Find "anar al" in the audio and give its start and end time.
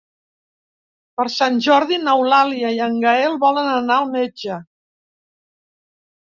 3.77-4.13